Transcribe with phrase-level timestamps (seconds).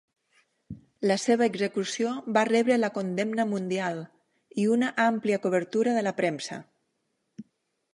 [1.11, 4.03] La seva execució va rebre la condemna mundial
[4.65, 6.65] i una àmplia cobertura de la premsa.